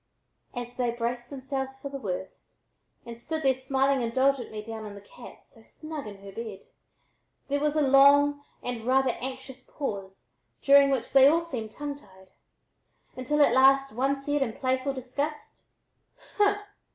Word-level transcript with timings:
As 0.55 0.77
they 0.77 0.89
braced 0.89 1.29
themselves 1.29 1.79
for 1.79 1.89
the 1.89 1.99
worst 1.99 2.53
and 3.05 3.21
stood 3.21 3.43
there 3.43 3.53
smiling 3.53 4.01
indulgently 4.01 4.63
down 4.63 4.83
on 4.83 4.95
the 4.95 5.01
cat 5.01 5.43
so 5.43 5.61
snug 5.61 6.07
in 6.07 6.23
her 6.23 6.31
bed, 6.31 6.65
there 7.49 7.59
was 7.59 7.75
a 7.75 7.83
long 7.83 8.43
and 8.63 8.87
rather 8.87 9.11
anxious 9.19 9.63
pause 9.63 10.33
during 10.63 10.89
which 10.89 11.13
they 11.13 11.27
all 11.27 11.43
seemed 11.43 11.71
tongue 11.73 11.99
tied, 11.99 12.31
until 13.15 13.43
at 13.43 13.53
last 13.53 13.93
one 13.93 14.15
said 14.15 14.41
in 14.41 14.53
playful 14.53 14.95
disgust: 14.95 15.65
"Humph! 16.37 16.57